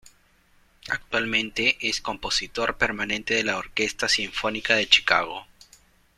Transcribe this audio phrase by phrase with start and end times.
[0.89, 5.45] Actualmente es compositor permanente de la Orquesta Sinfónica de Chicago.